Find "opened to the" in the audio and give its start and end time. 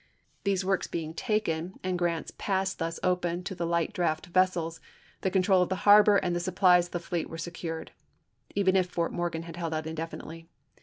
3.03-3.67